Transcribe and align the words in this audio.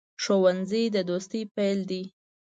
ښوونځی 0.23 0.83
د 0.95 0.97
دوستۍ 1.09 1.41
پیل 1.55 1.79
دی 1.89 2.03